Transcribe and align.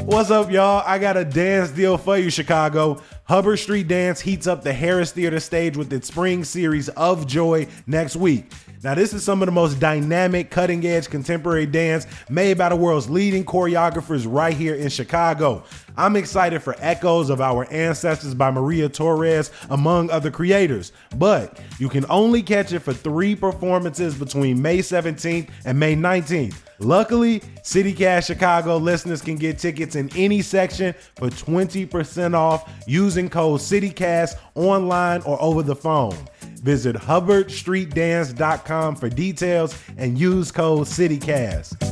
What's 0.00 0.30
up, 0.30 0.50
y'all? 0.50 0.82
I 0.86 0.98
got 0.98 1.16
a 1.16 1.24
dance 1.24 1.70
deal 1.70 1.98
for 1.98 2.18
you, 2.18 2.30
Chicago. 2.30 3.00
Hubbard 3.24 3.58
Street 3.58 3.88
Dance 3.88 4.20
heats 4.20 4.46
up 4.46 4.62
the 4.62 4.72
Harris 4.72 5.12
Theater 5.12 5.40
stage 5.40 5.76
with 5.76 5.92
its 5.92 6.08
spring 6.08 6.44
series 6.44 6.88
of 6.90 7.26
Joy 7.26 7.66
next 7.86 8.16
week. 8.16 8.50
Now, 8.84 8.94
this 8.94 9.14
is 9.14 9.24
some 9.24 9.40
of 9.40 9.46
the 9.46 9.52
most 9.52 9.80
dynamic, 9.80 10.50
cutting 10.50 10.84
edge 10.84 11.08
contemporary 11.08 11.64
dance 11.64 12.06
made 12.28 12.58
by 12.58 12.68
the 12.68 12.76
world's 12.76 13.08
leading 13.08 13.42
choreographers 13.42 14.26
right 14.28 14.54
here 14.54 14.74
in 14.74 14.90
Chicago. 14.90 15.64
I'm 15.96 16.16
excited 16.16 16.62
for 16.62 16.76
echoes 16.78 17.30
of 17.30 17.40
our 17.40 17.66
ancestors 17.72 18.34
by 18.34 18.50
Maria 18.50 18.90
Torres, 18.90 19.50
among 19.70 20.10
other 20.10 20.30
creators. 20.30 20.92
But 21.16 21.58
you 21.78 21.88
can 21.88 22.04
only 22.10 22.42
catch 22.42 22.74
it 22.74 22.80
for 22.80 22.92
three 22.92 23.34
performances 23.34 24.18
between 24.18 24.60
May 24.60 24.80
17th 24.80 25.48
and 25.64 25.80
May 25.80 25.96
19th. 25.96 26.56
Luckily, 26.78 27.40
CityCast 27.62 28.26
Chicago 28.26 28.76
listeners 28.76 29.22
can 29.22 29.36
get 29.36 29.58
tickets 29.58 29.96
in 29.96 30.10
any 30.14 30.42
section 30.42 30.94
for 31.16 31.30
20% 31.30 32.34
off 32.34 32.70
using 32.86 33.30
code 33.30 33.60
CityCast 33.60 34.34
online 34.54 35.22
or 35.22 35.40
over 35.40 35.62
the 35.62 35.76
phone. 35.76 36.18
Visit 36.64 36.96
hubbardstreetdance.com 36.96 38.96
for 38.96 39.10
details 39.10 39.78
and 39.98 40.18
use 40.18 40.50
code 40.50 40.86
CityCast. 40.86 41.83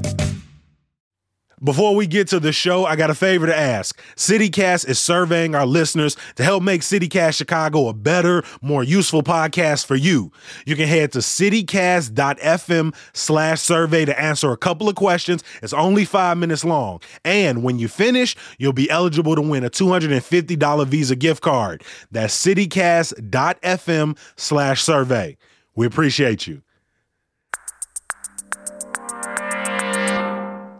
Before 1.62 1.94
we 1.94 2.08
get 2.08 2.26
to 2.28 2.40
the 2.40 2.52
show, 2.52 2.86
I 2.86 2.96
got 2.96 3.10
a 3.10 3.14
favor 3.14 3.46
to 3.46 3.56
ask. 3.56 4.00
CityCast 4.16 4.88
is 4.88 4.98
surveying 4.98 5.54
our 5.54 5.64
listeners 5.64 6.16
to 6.34 6.42
help 6.42 6.64
make 6.64 6.80
CityCast 6.80 7.36
Chicago 7.36 7.86
a 7.86 7.94
better, 7.94 8.42
more 8.60 8.82
useful 8.82 9.22
podcast 9.22 9.86
for 9.86 9.94
you. 9.94 10.32
You 10.66 10.74
can 10.74 10.88
head 10.88 11.12
to 11.12 11.20
citycast.fm 11.20 12.96
slash 13.12 13.60
survey 13.60 14.04
to 14.04 14.20
answer 14.20 14.50
a 14.50 14.56
couple 14.56 14.88
of 14.88 14.96
questions. 14.96 15.44
It's 15.62 15.72
only 15.72 16.04
five 16.04 16.36
minutes 16.36 16.64
long. 16.64 17.00
And 17.24 17.62
when 17.62 17.78
you 17.78 17.86
finish, 17.86 18.34
you'll 18.58 18.72
be 18.72 18.90
eligible 18.90 19.36
to 19.36 19.42
win 19.42 19.62
a 19.62 19.70
$250 19.70 20.86
Visa 20.88 21.14
gift 21.14 21.42
card. 21.42 21.84
That's 22.10 22.36
citycast.fm 22.44 24.18
slash 24.34 24.82
survey. 24.82 25.36
We 25.76 25.86
appreciate 25.86 26.48
you. 26.48 26.62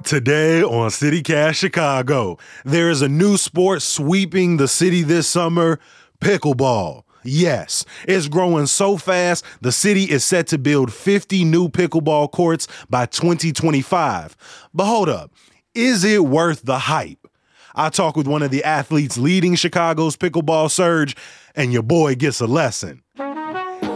Today 0.05 0.63
on 0.63 0.91
CityCast 0.91 1.55
Chicago, 1.55 2.39
there 2.65 2.91
is 2.91 3.03
a 3.03 3.09
new 3.09 3.37
sport 3.37 3.83
sweeping 3.83 4.57
the 4.57 4.67
city 4.67 5.03
this 5.03 5.29
summer 5.29 5.79
pickleball. 6.21 7.05
Yes, 7.25 7.85
it's 8.09 8.27
growing 8.27 8.67
so 8.67 8.97
fast, 8.97 9.45
the 9.61 9.71
city 9.71 10.05
is 10.05 10.25
set 10.25 10.49
to 10.49 10.59
build 10.59 10.93
50 10.93 11.45
new 11.45 11.69
pickleball 11.69 12.33
courts 12.33 12.67
by 12.91 13.07
2025. 13.07 14.37
But 14.75 14.87
hold 14.87 15.09
up, 15.09 15.31
is 15.75 16.05
it 16.05 16.25
worth 16.25 16.63
the 16.63 16.79
hype? 16.79 17.29
I 17.75 17.89
talk 17.89 18.17
with 18.17 18.27
one 18.27 18.43
of 18.43 18.51
the 18.51 18.65
athletes 18.65 19.17
leading 19.17 19.55
Chicago's 19.55 20.17
pickleball 20.17 20.71
surge, 20.71 21.17
and 21.55 21.73
your 21.73 21.83
boy 21.83 22.17
gets 22.17 22.41
a 22.41 22.47
lesson. 22.47 23.02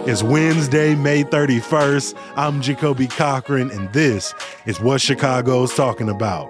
It's 0.08 0.22
Wednesday, 0.22 0.94
May 0.94 1.24
31st. 1.24 2.16
I'm 2.36 2.62
Jacoby 2.62 3.08
Cochran, 3.08 3.72
and 3.72 3.92
this 3.92 4.34
is 4.64 4.80
what 4.80 5.00
Chicago's 5.00 5.74
talking 5.74 6.08
about. 6.08 6.48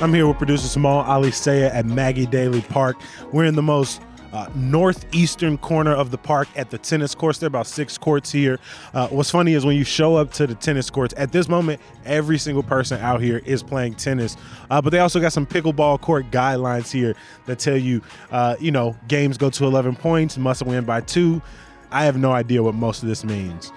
I'm 0.00 0.14
here 0.14 0.26
with 0.26 0.38
producer 0.38 0.68
Simone 0.68 1.04
Alicea 1.04 1.70
at 1.74 1.84
Maggie 1.84 2.24
Daley 2.24 2.62
Park. 2.62 2.96
We're 3.30 3.44
in 3.44 3.56
the 3.56 3.62
most 3.62 4.00
uh, 4.32 4.48
northeastern 4.54 5.58
corner 5.58 5.92
of 5.92 6.10
the 6.10 6.18
park 6.18 6.48
at 6.56 6.70
the 6.70 6.78
tennis 6.78 7.14
courts. 7.14 7.38
There 7.38 7.46
are 7.46 7.48
about 7.48 7.66
six 7.66 7.98
courts 7.98 8.32
here. 8.32 8.58
Uh, 8.94 9.08
what's 9.08 9.30
funny 9.30 9.54
is 9.54 9.64
when 9.64 9.76
you 9.76 9.84
show 9.84 10.16
up 10.16 10.32
to 10.32 10.46
the 10.46 10.54
tennis 10.54 10.90
courts, 10.90 11.14
at 11.16 11.32
this 11.32 11.48
moment, 11.48 11.80
every 12.04 12.38
single 12.38 12.62
person 12.62 13.00
out 13.00 13.20
here 13.20 13.42
is 13.44 13.62
playing 13.62 13.94
tennis. 13.94 14.36
Uh, 14.70 14.80
but 14.80 14.90
they 14.90 14.98
also 14.98 15.20
got 15.20 15.32
some 15.32 15.46
pickleball 15.46 16.00
court 16.00 16.30
guidelines 16.30 16.90
here 16.90 17.14
that 17.46 17.58
tell 17.58 17.76
you, 17.76 18.02
uh, 18.30 18.56
you 18.58 18.70
know, 18.70 18.96
games 19.08 19.36
go 19.36 19.50
to 19.50 19.64
11 19.64 19.96
points, 19.96 20.38
must 20.38 20.62
win 20.64 20.84
by 20.84 21.00
two. 21.00 21.42
I 21.90 22.04
have 22.04 22.16
no 22.16 22.32
idea 22.32 22.62
what 22.62 22.74
most 22.74 23.02
of 23.02 23.08
this 23.08 23.24
means. 23.24 23.70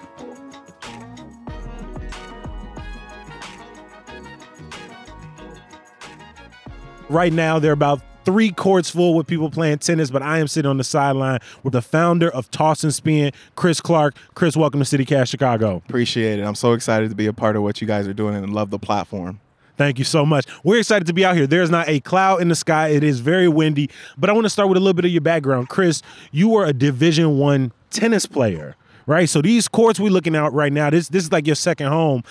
Right 7.08 7.32
now, 7.32 7.60
they're 7.60 7.72
about 7.72 8.02
three 8.26 8.50
courts 8.50 8.90
full 8.90 9.14
with 9.14 9.26
people 9.26 9.50
playing 9.50 9.78
tennis, 9.78 10.10
but 10.10 10.20
I 10.20 10.40
am 10.40 10.48
sitting 10.48 10.68
on 10.68 10.76
the 10.76 10.84
sideline 10.84 11.38
with 11.62 11.72
the 11.72 11.80
founder 11.80 12.28
of 12.28 12.50
Toss 12.50 12.82
and 12.82 12.92
Spin, 12.92 13.32
Chris 13.54 13.80
Clark. 13.80 14.16
Chris, 14.34 14.56
welcome 14.56 14.82
to 14.82 14.84
CityCast 14.84 15.28
Chicago. 15.28 15.76
Appreciate 15.88 16.40
it. 16.40 16.42
I'm 16.42 16.56
so 16.56 16.72
excited 16.72 17.08
to 17.08 17.16
be 17.16 17.26
a 17.26 17.32
part 17.32 17.54
of 17.56 17.62
what 17.62 17.80
you 17.80 17.86
guys 17.86 18.06
are 18.06 18.12
doing 18.12 18.34
and 18.34 18.52
love 18.52 18.70
the 18.70 18.80
platform. 18.80 19.40
Thank 19.78 19.98
you 19.98 20.04
so 20.04 20.26
much. 20.26 20.46
We're 20.64 20.80
excited 20.80 21.06
to 21.06 21.12
be 21.12 21.24
out 21.24 21.36
here. 21.36 21.46
There's 21.46 21.70
not 21.70 21.88
a 21.88 22.00
cloud 22.00 22.42
in 22.42 22.48
the 22.48 22.54
sky. 22.56 22.88
It 22.88 23.04
is 23.04 23.20
very 23.20 23.48
windy, 23.48 23.90
but 24.18 24.28
I 24.28 24.32
want 24.32 24.44
to 24.44 24.50
start 24.50 24.68
with 24.68 24.76
a 24.76 24.80
little 24.80 24.94
bit 24.94 25.04
of 25.04 25.12
your 25.12 25.20
background. 25.20 25.68
Chris, 25.68 26.02
you 26.32 26.48
were 26.48 26.64
a 26.64 26.72
Division 26.72 27.38
1 27.38 27.72
tennis 27.90 28.26
player, 28.26 28.74
right? 29.06 29.28
So 29.28 29.40
these 29.40 29.68
courts 29.68 30.00
we're 30.00 30.10
looking 30.10 30.34
at 30.34 30.52
right 30.52 30.72
now, 30.72 30.90
this 30.90 31.08
this 31.08 31.24
is 31.24 31.30
like 31.30 31.46
your 31.46 31.56
second 31.56 31.88
home. 31.88 32.24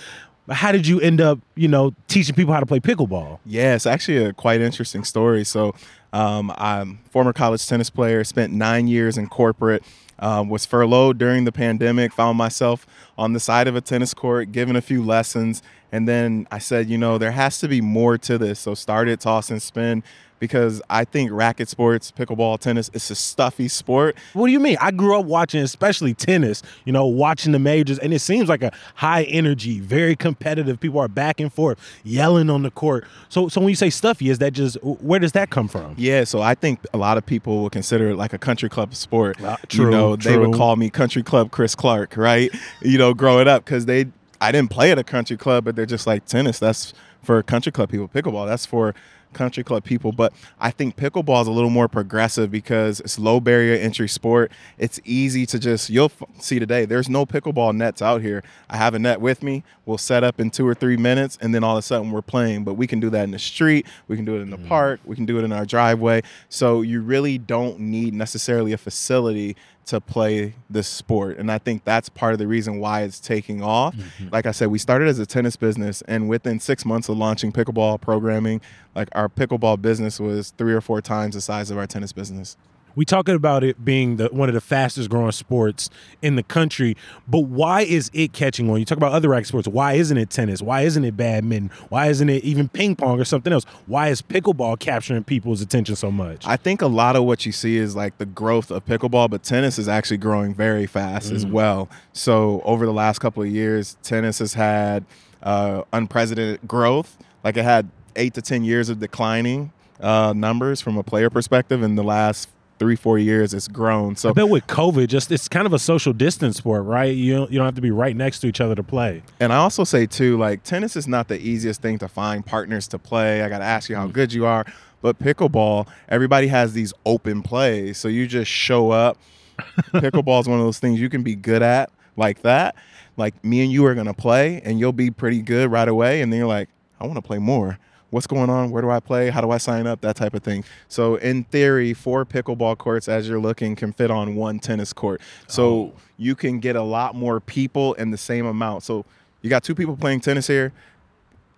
How 0.50 0.72
did 0.72 0.86
you 0.86 1.00
end 1.00 1.20
up, 1.20 1.38
you 1.54 1.68
know, 1.68 1.94
teaching 2.08 2.34
people 2.34 2.54
how 2.54 2.60
to 2.60 2.66
play 2.66 2.80
pickleball? 2.80 3.38
Yeah, 3.44 3.74
it's 3.74 3.86
actually 3.86 4.18
a 4.18 4.32
quite 4.32 4.60
interesting 4.60 5.04
story. 5.04 5.44
So, 5.44 5.74
um, 6.12 6.52
I'm 6.56 6.98
former 7.10 7.32
college 7.32 7.66
tennis 7.66 7.90
player, 7.90 8.22
spent 8.24 8.52
nine 8.52 8.88
years 8.88 9.18
in 9.18 9.28
corporate. 9.28 9.82
Um, 10.18 10.48
was 10.48 10.64
furloughed 10.64 11.18
during 11.18 11.44
the 11.44 11.52
pandemic, 11.52 12.10
found 12.10 12.38
myself 12.38 12.86
on 13.18 13.34
the 13.34 13.40
side 13.40 13.68
of 13.68 13.76
a 13.76 13.82
tennis 13.82 14.14
court, 14.14 14.50
giving 14.50 14.74
a 14.74 14.80
few 14.80 15.04
lessons. 15.04 15.62
And 15.92 16.08
then 16.08 16.48
I 16.50 16.58
said, 16.58 16.88
you 16.88 16.96
know, 16.96 17.18
there 17.18 17.32
has 17.32 17.58
to 17.58 17.68
be 17.68 17.82
more 17.82 18.16
to 18.16 18.38
this. 18.38 18.58
So 18.60 18.74
started 18.74 19.20
toss 19.20 19.50
and 19.50 19.60
spin 19.60 20.02
because 20.38 20.82
I 20.90 21.04
think 21.04 21.30
racket 21.32 21.68
sports, 21.68 22.12
pickleball, 22.12 22.58
tennis, 22.58 22.90
it's 22.92 23.10
a 23.10 23.14
stuffy 23.14 23.68
sport. 23.68 24.16
What 24.34 24.46
do 24.46 24.52
you 24.52 24.60
mean? 24.60 24.76
I 24.80 24.90
grew 24.90 25.18
up 25.18 25.26
watching, 25.26 25.62
especially 25.62 26.14
tennis, 26.14 26.62
you 26.84 26.92
know, 26.92 27.06
watching 27.06 27.52
the 27.52 27.58
majors, 27.58 27.98
and 27.98 28.12
it 28.12 28.20
seems 28.20 28.48
like 28.48 28.62
a 28.62 28.72
high 28.94 29.24
energy, 29.24 29.80
very 29.80 30.16
competitive. 30.16 30.78
People 30.80 31.00
are 31.00 31.08
back 31.08 31.40
and 31.40 31.52
forth, 31.52 31.78
yelling 32.04 32.50
on 32.50 32.62
the 32.62 32.70
court. 32.70 33.06
So, 33.28 33.48
so 33.48 33.60
when 33.60 33.70
you 33.70 33.76
say 33.76 33.90
stuffy, 33.90 34.30
is 34.30 34.38
that 34.38 34.52
just 34.52 34.76
where 34.82 35.20
does 35.20 35.32
that 35.32 35.50
come 35.50 35.68
from? 35.68 35.94
Yeah, 35.96 36.24
so 36.24 36.40
I 36.40 36.54
think 36.54 36.80
a 36.92 36.98
lot 36.98 37.16
of 37.16 37.26
people 37.26 37.62
would 37.62 37.72
consider 37.72 38.10
it 38.10 38.16
like 38.16 38.32
a 38.32 38.38
country 38.38 38.68
club 38.68 38.94
sport. 38.94 39.40
Uh, 39.40 39.56
true, 39.68 39.86
you 39.86 39.90
know, 39.90 40.16
true. 40.16 40.32
they 40.32 40.38
would 40.38 40.54
call 40.54 40.76
me 40.76 40.90
country 40.90 41.22
club 41.22 41.50
Chris 41.50 41.74
Clark, 41.74 42.16
right? 42.16 42.54
You 42.82 42.98
know, 42.98 43.14
growing 43.14 43.48
up 43.48 43.64
because 43.64 43.86
they, 43.86 44.06
I 44.40 44.52
didn't 44.52 44.70
play 44.70 44.92
at 44.92 44.98
a 44.98 45.04
country 45.04 45.36
club, 45.36 45.64
but 45.64 45.76
they're 45.76 45.86
just 45.86 46.06
like 46.06 46.26
tennis. 46.26 46.58
That's 46.58 46.92
for 47.22 47.42
country 47.42 47.72
club 47.72 47.90
people. 47.90 48.08
Pickleball, 48.08 48.46
that's 48.46 48.66
for 48.66 48.94
country 49.32 49.62
club 49.62 49.84
people, 49.84 50.12
but 50.12 50.32
I 50.58 50.70
think 50.70 50.96
pickleball 50.96 51.42
is 51.42 51.46
a 51.46 51.50
little 51.52 51.70
more 51.70 51.88
progressive 51.88 52.50
because 52.50 53.00
it's 53.00 53.18
low 53.18 53.38
barrier 53.40 53.74
entry 53.74 54.08
sport. 54.08 54.50
It's 54.78 54.98
easy 55.04 55.46
to 55.46 55.58
just 55.58 55.90
you'll 55.90 56.10
see 56.38 56.58
today. 56.58 56.84
There's 56.86 57.08
no 57.08 57.26
pickleball 57.26 57.76
nets 57.76 58.00
out 58.02 58.22
here. 58.22 58.42
I 58.70 58.76
have 58.76 58.94
a 58.94 58.98
net 58.98 59.20
with 59.20 59.42
me. 59.42 59.62
We'll 59.84 59.98
set 59.98 60.24
up 60.24 60.40
in 60.40 60.50
two 60.50 60.66
or 60.66 60.74
three 60.74 60.96
minutes, 60.96 61.38
and 61.40 61.54
then 61.54 61.62
all 61.62 61.76
of 61.76 61.80
a 61.80 61.82
sudden 61.82 62.10
we're 62.10 62.22
playing. 62.22 62.64
But 62.64 62.74
we 62.74 62.86
can 62.86 62.98
do 62.98 63.10
that 63.10 63.24
in 63.24 63.30
the 63.30 63.38
street. 63.38 63.86
We 64.08 64.16
can 64.16 64.24
do 64.24 64.36
it 64.36 64.40
in 64.40 64.50
the 64.50 64.56
Mm-hmm. 64.56 64.68
park. 64.68 65.00
We 65.04 65.14
can 65.16 65.26
do 65.26 65.38
it 65.38 65.44
in 65.44 65.52
our 65.52 65.66
driveway. 65.66 66.22
So 66.48 66.80
you 66.80 67.02
really 67.02 67.36
don't 67.36 67.78
need 67.78 68.14
necessarily 68.14 68.72
a 68.72 68.78
facility 68.78 69.54
to 69.86 70.00
play 70.00 70.54
this 70.68 70.88
sport. 70.88 71.38
And 71.38 71.50
I 71.50 71.58
think 71.58 71.84
that's 71.84 72.08
part 72.08 72.32
of 72.32 72.38
the 72.38 72.46
reason 72.46 72.80
why 72.80 73.02
it's 73.02 73.20
taking 73.20 73.62
off. 73.62 73.94
Mm-hmm. 73.94 74.28
Like 74.32 74.46
I 74.46 74.50
said, 74.50 74.68
we 74.68 74.78
started 74.78 75.08
as 75.08 75.18
a 75.18 75.26
tennis 75.26 75.56
business, 75.56 76.02
and 76.02 76.28
within 76.28 76.58
six 76.60 76.84
months 76.84 77.08
of 77.08 77.16
launching 77.16 77.52
pickleball 77.52 78.00
programming, 78.00 78.60
like 78.94 79.08
our 79.12 79.28
pickleball 79.28 79.80
business 79.80 80.18
was 80.18 80.50
three 80.58 80.74
or 80.74 80.80
four 80.80 81.00
times 81.00 81.34
the 81.34 81.40
size 81.40 81.70
of 81.70 81.78
our 81.78 81.86
tennis 81.86 82.12
business. 82.12 82.56
We 82.96 83.04
talking 83.04 83.34
about 83.34 83.62
it 83.62 83.84
being 83.84 84.16
the 84.16 84.28
one 84.32 84.48
of 84.48 84.54
the 84.54 84.60
fastest 84.60 85.10
growing 85.10 85.30
sports 85.32 85.90
in 86.22 86.36
the 86.36 86.42
country, 86.42 86.96
but 87.28 87.40
why 87.40 87.82
is 87.82 88.10
it 88.14 88.32
catching 88.32 88.70
on? 88.70 88.78
You 88.78 88.86
talk 88.86 88.96
about 88.96 89.12
other 89.12 89.28
racket 89.28 89.48
sports. 89.48 89.68
Why 89.68 89.92
isn't 89.92 90.16
it 90.16 90.30
tennis? 90.30 90.62
Why 90.62 90.82
isn't 90.82 91.04
it 91.04 91.14
badminton? 91.14 91.70
Why 91.90 92.06
isn't 92.06 92.28
it 92.28 92.42
even 92.42 92.68
ping 92.68 92.96
pong 92.96 93.20
or 93.20 93.24
something 93.24 93.52
else? 93.52 93.64
Why 93.86 94.08
is 94.08 94.22
pickleball 94.22 94.78
capturing 94.78 95.24
people's 95.24 95.60
attention 95.60 95.94
so 95.94 96.10
much? 96.10 96.46
I 96.46 96.56
think 96.56 96.80
a 96.80 96.86
lot 96.86 97.16
of 97.16 97.24
what 97.24 97.44
you 97.44 97.52
see 97.52 97.76
is 97.76 97.94
like 97.94 98.16
the 98.16 98.26
growth 98.26 98.70
of 98.70 98.84
pickleball, 98.86 99.28
but 99.28 99.42
tennis 99.42 99.78
is 99.78 99.88
actually 99.88 100.16
growing 100.16 100.54
very 100.54 100.86
fast 100.86 101.30
as 101.30 101.44
well. 101.44 101.90
So 102.14 102.62
over 102.64 102.86
the 102.86 102.94
last 102.94 103.18
couple 103.18 103.42
of 103.42 103.50
years, 103.50 103.98
tennis 104.02 104.38
has 104.38 104.54
had 104.54 105.04
uh, 105.42 105.82
unprecedented 105.92 106.66
growth. 106.66 107.18
Like 107.44 107.58
it 107.58 107.64
had 107.64 107.90
eight 108.16 108.32
to 108.34 108.42
ten 108.42 108.64
years 108.64 108.88
of 108.88 109.00
declining 109.00 109.70
uh, 110.00 110.32
numbers 110.34 110.80
from 110.80 110.96
a 110.96 111.02
player 111.02 111.28
perspective. 111.28 111.82
In 111.82 111.94
the 111.94 112.02
last 112.02 112.48
three 112.78 112.96
four 112.96 113.18
years, 113.18 113.54
it's 113.54 113.68
grown. 113.68 114.16
So 114.16 114.30
I 114.30 114.32
bet 114.32 114.48
with 114.48 114.66
COVID, 114.66 115.08
just 115.08 115.30
it's 115.32 115.48
kind 115.48 115.66
of 115.66 115.72
a 115.72 115.78
social 115.78 116.12
distance 116.12 116.58
sport, 116.58 116.84
right? 116.84 117.14
You 117.14 117.36
don't, 117.36 117.50
you 117.50 117.58
don't 117.58 117.66
have 117.66 117.74
to 117.76 117.80
be 117.80 117.90
right 117.90 118.16
next 118.16 118.40
to 118.40 118.46
each 118.46 118.60
other 118.60 118.74
to 118.74 118.82
play. 118.82 119.22
And 119.40 119.52
I 119.52 119.56
also 119.56 119.84
say 119.84 120.06
too, 120.06 120.36
like 120.38 120.62
tennis 120.62 120.96
is 120.96 121.08
not 121.08 121.28
the 121.28 121.40
easiest 121.40 121.82
thing 121.82 121.98
to 121.98 122.08
find 122.08 122.44
partners 122.44 122.88
to 122.88 122.98
play. 122.98 123.42
I 123.42 123.48
got 123.48 123.58
to 123.58 123.64
ask 123.64 123.88
you 123.88 123.96
how 123.96 124.06
mm. 124.06 124.12
good 124.12 124.32
you 124.32 124.46
are. 124.46 124.64
But 125.02 125.18
pickleball, 125.18 125.88
everybody 126.08 126.48
has 126.48 126.72
these 126.72 126.92
open 127.04 127.42
plays, 127.42 127.98
so 127.98 128.08
you 128.08 128.26
just 128.26 128.50
show 128.50 128.90
up. 128.90 129.18
Pickleball 129.92 130.40
is 130.40 130.48
one 130.48 130.58
of 130.58 130.64
those 130.64 130.78
things 130.78 131.00
you 131.00 131.08
can 131.08 131.22
be 131.22 131.34
good 131.34 131.62
at 131.62 131.90
like 132.16 132.42
that. 132.42 132.74
Like 133.16 133.42
me 133.44 133.62
and 133.62 133.70
you 133.70 133.86
are 133.86 133.94
gonna 133.94 134.14
play, 134.14 134.60
and 134.64 134.80
you'll 134.80 134.92
be 134.92 135.10
pretty 135.10 135.42
good 135.42 135.70
right 135.70 135.88
away, 135.88 136.22
and 136.22 136.32
then 136.32 136.38
you're 136.38 136.48
like, 136.48 136.68
I 137.00 137.06
want 137.06 137.16
to 137.16 137.22
play 137.22 137.38
more. 137.38 137.78
What's 138.10 138.26
going 138.26 138.48
on? 138.50 138.70
Where 138.70 138.82
do 138.82 138.90
I 138.90 139.00
play? 139.00 139.30
How 139.30 139.40
do 139.40 139.50
I 139.50 139.58
sign 139.58 139.86
up? 139.86 140.00
That 140.00 140.16
type 140.16 140.32
of 140.34 140.42
thing. 140.42 140.64
So 140.88 141.16
in 141.16 141.44
theory, 141.44 141.92
four 141.92 142.24
pickleball 142.24 142.78
courts 142.78 143.08
as 143.08 143.28
you're 143.28 143.40
looking 143.40 143.74
can 143.74 143.92
fit 143.92 144.10
on 144.10 144.36
one 144.36 144.58
tennis 144.60 144.92
court. 144.92 145.20
So 145.48 145.66
Oh. 145.66 145.92
you 146.16 146.34
can 146.36 146.60
get 146.60 146.76
a 146.76 146.82
lot 146.82 147.14
more 147.16 147.40
people 147.40 147.94
in 147.94 148.12
the 148.12 148.16
same 148.16 148.46
amount. 148.46 148.84
So 148.84 149.04
you 149.42 149.50
got 149.50 149.64
two 149.64 149.74
people 149.74 149.96
playing 149.96 150.20
tennis 150.20 150.46
here. 150.46 150.72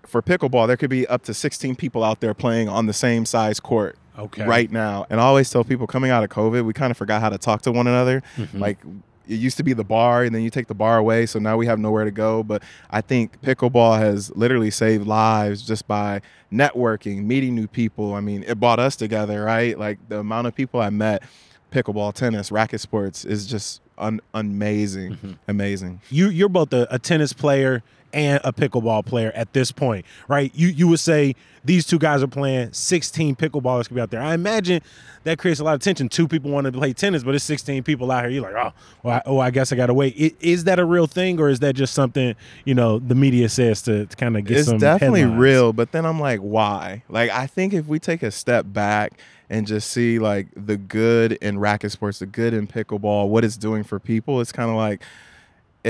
For 0.07 0.23
pickleball, 0.23 0.67
there 0.67 0.79
could 0.79 0.89
be 0.91 1.07
up 1.07 1.23
to 1.25 1.35
16 1.35 1.77
people 1.77 2.03
out 2.03 2.21
there 2.21 2.33
playing 2.33 2.69
on 2.71 2.87
the 2.87 2.95
same 2.95 3.27
size 3.27 3.61
court 3.61 3.97
Okay. 4.19 4.45
right 4.47 4.71
now. 4.73 5.07
And 5.11 5.21
I 5.21 5.25
always 5.25 5.51
tell 5.51 5.65
people 5.65 5.87
coming 5.87 6.11
out 6.11 6.25
of 6.25 6.31
COVID, 6.31 6.65
we 6.65 6.73
kind 6.73 6.91
of 6.91 6.97
forgot 6.97 7.21
how 7.21 7.29
to 7.29 7.37
talk 7.37 7.61
to 7.63 7.73
one 7.73 7.87
another. 7.87 8.23
Mm-hmm. 8.39 8.59
Like 8.59 8.79
it 9.29 9.35
used 9.37 9.57
to 9.59 9.63
be 9.63 9.73
the 9.75 9.85
bar, 9.85 10.25
and 10.25 10.35
then 10.35 10.43
you 10.43 10.51
take 10.51 10.67
the 10.67 10.75
bar 10.75 10.99
away, 10.99 11.27
so 11.27 11.39
now 11.39 11.57
we 11.57 11.67
have 11.67 11.79
nowhere 11.79 12.05
to 12.05 12.11
go. 12.11 12.43
But 12.43 12.63
I 12.91 13.01
think 13.01 13.41
pickleball 13.43 13.99
has 13.99 14.35
literally 14.35 14.71
saved 14.71 15.07
lives 15.07 15.63
just 15.67 15.87
by 15.87 16.21
networking, 16.53 17.25
meeting 17.25 17.55
new 17.55 17.67
people. 17.67 18.15
I 18.15 18.21
mean, 18.21 18.43
it 18.47 18.59
brought 18.59 18.79
us 18.79 18.97
together, 18.97 19.45
right? 19.45 19.79
Like 19.79 19.99
the 20.09 20.19
amount 20.21 20.47
of 20.47 20.55
people 20.55 20.81
I 20.81 20.91
met, 20.91 21.23
pickleball, 21.71 22.15
tennis, 22.15 22.51
racket 22.51 22.81
sports 22.81 23.25
is 23.25 23.47
just 23.47 23.81
un- 23.99 24.21
amazing, 24.35 25.13
Mm-hmm. 25.13 25.33
amazing. 25.49 26.01
you 26.11 26.29
you're 26.31 26.49
both 26.49 26.73
a, 26.73 26.87
a 26.91 26.99
tennis 26.99 27.33
player 27.33 27.83
and 28.13 28.41
a 28.45 28.53
pickleball 28.53 29.05
player 29.05 29.31
at 29.35 29.53
this 29.53 29.71
point, 29.73 30.05
right? 30.29 30.51
You 30.55 30.69
you 30.69 30.89
would 30.89 31.01
say 31.01 31.35
these 31.65 31.87
two 31.87 31.99
guys 31.99 32.23
are 32.23 32.27
playing 32.29 32.73
16 32.73 33.37
pickleballers 33.37 33.89
could 33.89 33.95
be 33.97 34.01
out 34.01 34.11
there. 34.11 34.23
I 34.23 34.33
imagine 34.35 34.81
that 35.25 35.39
creates 35.39 35.61
a 35.61 35.65
lot 35.65 35.75
of 35.75 35.81
tension. 35.83 36.09
Two 36.09 36.27
people 36.27 36.51
want 36.51 36.65
to 36.67 36.73
play 36.73 36.93
tennis, 36.95 37.23
but 37.25 37.35
it's 37.35 37.45
16 37.45 37.83
people 37.83 38.11
out 38.11 38.23
here. 38.25 38.31
You're 38.31 38.51
like, 38.51 38.55
oh, 38.55 38.73
well, 39.03 39.17
I, 39.17 39.23
oh, 39.27 39.39
I 39.41 39.51
guess 39.51 39.71
I 39.73 39.77
got 39.77 39.87
to 39.87 39.95
wait. 39.95 40.15
I- 40.19 40.35
Is 40.41 40.65
that 40.65 40.79
a 40.79 40.85
real 40.85 41.07
thing, 41.07 41.39
or 41.39 41.49
is 41.51 41.59
that 41.61 41.75
just 41.75 41.93
something 41.95 42.35
you 42.65 42.75
know 42.75 42.99
the 42.99 43.15
media 43.15 43.49
says 43.49 43.83
to, 43.83 44.07
to 44.07 44.17
kind 44.17 44.37
of 44.37 44.45
get 44.45 44.59
it's 44.59 44.73
definitely 44.73 45.21
headlines? 45.21 45.41
real 45.41 45.73
but 45.73 45.93
then 45.93 46.07
i'm 46.07 46.21
like 46.21 46.41
why 46.41 47.03
like 47.09 47.31
i 47.31 47.47
think 47.47 47.73
if 47.75 47.87
we 47.87 47.99
take 47.99 48.23
a 48.23 48.31
step 48.31 48.65
back 48.69 49.13
and 49.51 49.67
just 49.67 49.91
see 49.91 50.19
like 50.19 50.47
the 50.57 50.77
good 50.77 51.33
in 51.33 51.59
racket 51.59 51.91
sports 51.93 52.19
the 52.21 52.27
good 52.27 52.55
in 52.55 52.67
pickleball 52.67 53.29
what 53.29 53.45
it's 53.45 53.57
doing 53.57 53.83
for 53.85 53.99
people 53.99 54.41
it's 54.41 54.53
kind 54.53 54.71
of 54.71 54.77
like 54.77 55.03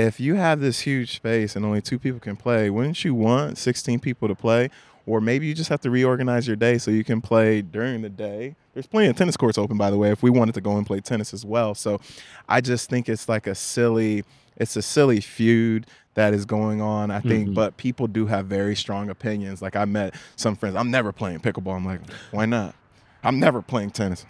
if 0.07 0.19
you 0.19 0.35
have 0.35 0.59
this 0.59 0.81
huge 0.81 1.15
space 1.15 1.55
and 1.55 1.65
only 1.65 1.81
two 1.81 1.99
people 1.99 2.19
can 2.19 2.35
play 2.35 2.69
wouldn't 2.69 3.03
you 3.03 3.13
want 3.13 3.57
16 3.57 3.99
people 3.99 4.27
to 4.27 4.35
play? 4.35 4.69
Or 5.05 5.19
maybe 5.19 5.47
you 5.47 5.55
just 5.55 5.69
have 5.69 5.81
to 5.81 5.89
reorganize 5.89 6.45
your 6.45 6.55
day 6.55 6.77
so 6.77 6.91
you 6.91 7.03
can 7.03 7.19
play 7.19 7.63
during 7.63 8.03
the 8.03 8.09
day. 8.09 8.55
There's 8.73 8.85
plenty 8.85 9.07
of 9.07 9.15
tennis 9.15 9.35
courts 9.35 9.57
open 9.57 9.77
by 9.77 9.89
the 9.89 9.97
way 9.97 10.11
if 10.11 10.21
we 10.21 10.29
wanted 10.29 10.53
to 10.55 10.61
go 10.61 10.77
and 10.77 10.85
play 10.85 10.99
tennis 10.99 11.33
as 11.33 11.45
well. 11.45 11.75
So 11.75 11.99
i 12.47 12.61
just 12.61 12.89
think 12.89 13.09
it's 13.09 13.27
like 13.27 13.47
a 13.47 13.55
silly 13.55 14.23
it's 14.57 14.75
a 14.75 14.81
silly 14.81 15.21
feud 15.21 15.87
that 16.13 16.33
is 16.33 16.45
going 16.45 16.81
on 16.81 17.11
i 17.11 17.19
think. 17.19 17.45
Mm-hmm. 17.45 17.53
But 17.55 17.77
people 17.77 18.07
do 18.07 18.27
have 18.27 18.45
very 18.45 18.75
strong 18.75 19.09
opinions. 19.09 19.61
Like 19.61 19.75
i 19.75 19.85
met 19.85 20.15
some 20.35 20.55
friends 20.55 20.75
i'm 20.75 20.91
never 20.91 21.11
playing 21.11 21.39
pickleball. 21.39 21.75
I'm 21.75 21.85
like 21.85 22.01
why 22.31 22.45
not? 22.45 22.75
I'm 23.23 23.39
never 23.39 23.61
playing 23.61 23.91
tennis. 23.91 24.25